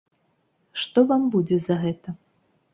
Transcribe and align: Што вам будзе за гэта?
Што 0.85 0.99
вам 1.13 1.29
будзе 1.37 1.61
за 1.69 1.81
гэта? 1.87 2.19